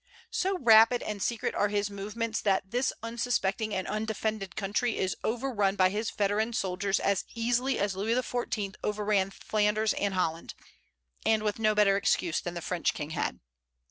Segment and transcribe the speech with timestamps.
[0.31, 5.75] So rapid and secret are his movements, that this unsuspecting and undefended country is overrun
[5.75, 8.77] by his veteran soldiers as easily as Louis XIV.
[8.83, 10.55] overran Flanders and Holland,
[11.23, 13.41] and with no better excuse than the French king had.